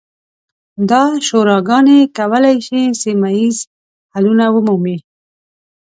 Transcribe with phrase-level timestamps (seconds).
[0.89, 3.57] دا شوراګانې کولی شي سیمه ییز
[4.13, 4.97] حلونه ومومي.